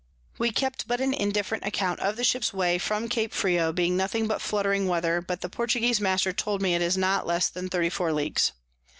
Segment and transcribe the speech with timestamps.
[0.39, 4.25] We kept but an indifferent Account of the Ship's Way from Cape Frio, being nothing
[4.25, 8.09] but fluttering Weather; but the Portuguese Master told me it is not less than 34
[8.19, 8.51] Ls.